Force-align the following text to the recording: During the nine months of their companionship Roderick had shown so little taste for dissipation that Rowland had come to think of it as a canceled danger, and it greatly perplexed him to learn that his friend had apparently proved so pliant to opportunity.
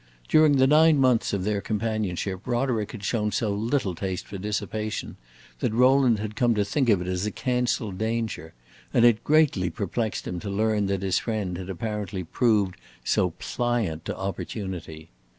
During 0.27 0.57
the 0.57 0.65
nine 0.65 0.97
months 0.97 1.31
of 1.31 1.43
their 1.43 1.61
companionship 1.61 2.47
Roderick 2.47 2.91
had 2.91 3.03
shown 3.03 3.31
so 3.31 3.51
little 3.53 3.93
taste 3.93 4.25
for 4.25 4.39
dissipation 4.39 5.15
that 5.59 5.71
Rowland 5.73 6.17
had 6.17 6.35
come 6.35 6.55
to 6.55 6.65
think 6.65 6.89
of 6.89 7.01
it 7.01 7.07
as 7.07 7.27
a 7.27 7.31
canceled 7.31 7.99
danger, 7.99 8.55
and 8.91 9.05
it 9.05 9.23
greatly 9.23 9.69
perplexed 9.69 10.27
him 10.27 10.39
to 10.39 10.49
learn 10.49 10.87
that 10.87 11.03
his 11.03 11.19
friend 11.19 11.55
had 11.55 11.69
apparently 11.69 12.23
proved 12.23 12.77
so 13.03 13.35
pliant 13.37 14.03
to 14.05 14.17
opportunity. 14.17 15.11